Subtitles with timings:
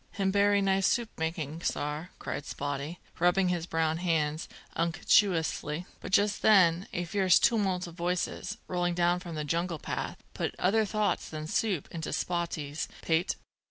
[0.13, 5.85] "Him bery nice soup making, sar!" cried Spottie, rubbing his brown hands unctuously.
[5.99, 10.55] But just then a fierce tumult of voices, rolling down from the jungle path, put
[10.57, 13.35] other thoughts than soup into Spottie's pate.